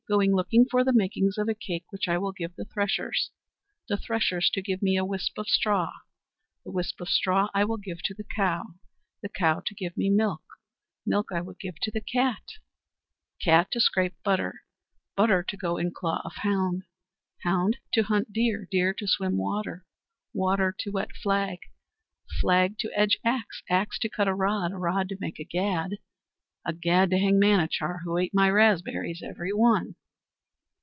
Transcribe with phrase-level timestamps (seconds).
[0.09, 3.31] Going looking for the makings of a cake which I will give the threshers,
[3.87, 5.89] the threshers to give me a whisp of straw,
[6.65, 8.73] the whisp of straw I will give to the cow,
[9.21, 10.41] the cow to give me milk,
[11.05, 12.43] milk I will give to the cat,
[13.41, 14.63] cat to scrape butter,
[15.15, 16.83] butter to go in claw of hound,
[17.43, 19.85] hound to hunt deer, deer to swim water,
[20.33, 21.59] water to wet flag,
[22.41, 25.99] flag to edge axe, axe to cut a rod, a rod to make a gad,
[26.65, 29.95] a gad to hang Manachar, who ate my raspberries every one."